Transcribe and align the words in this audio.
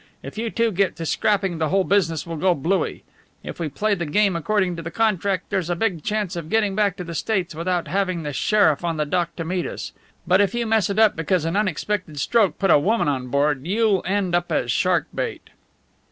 If 0.23 0.35
you 0.35 0.49
two 0.49 0.71
get 0.71 0.95
to 0.95 1.05
scrapping 1.05 1.59
the 1.59 1.69
whole 1.69 1.83
business 1.83 2.25
will 2.25 2.35
go 2.37 2.55
blooey. 2.55 3.03
If 3.43 3.59
we 3.59 3.69
play 3.69 3.93
the 3.93 4.07
game 4.07 4.35
according 4.35 4.75
to 4.77 4.89
contract 4.89 5.51
there's 5.51 5.69
a 5.69 5.75
big 5.75 6.03
chance 6.03 6.35
of 6.35 6.49
getting 6.49 6.73
back 6.73 6.97
to 6.97 7.03
the 7.03 7.13
States 7.13 7.53
without 7.53 7.87
having 7.87 8.23
the 8.23 8.33
sheriff 8.33 8.83
on 8.83 8.97
the 8.97 9.05
dock 9.05 9.35
to 9.35 9.45
meet 9.45 9.67
us. 9.67 9.91
But 10.25 10.41
if 10.41 10.55
you 10.55 10.65
mess 10.65 10.89
it 10.89 10.97
up 10.97 11.15
because 11.15 11.45
an 11.45 11.55
unexpected 11.55 12.19
stroke 12.19 12.57
put 12.57 12.71
a 12.71 12.79
woman 12.79 13.07
on 13.07 13.27
board, 13.27 13.67
you'll 13.67 14.01
end 14.07 14.33
up 14.33 14.51
as 14.51 14.71
shark 14.71 15.05
bait." 15.13 15.51